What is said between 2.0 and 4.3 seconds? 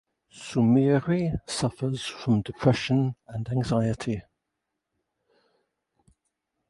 from depression and anxiety.